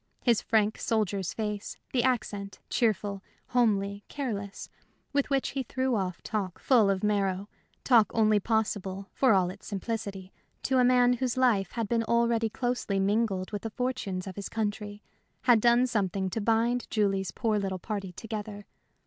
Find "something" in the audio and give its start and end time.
15.85-16.31